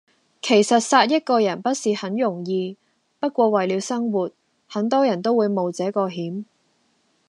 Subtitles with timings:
[0.41, 2.75] 其實殺一個人不是很容易，
[3.19, 4.31] 不過為了生活，
[4.67, 6.45] 很多人都會冒這個險。